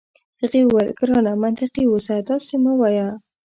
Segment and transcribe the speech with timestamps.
[0.41, 3.07] هغې وویل: ګرانه منطقي اوسه، داسي مه وایه.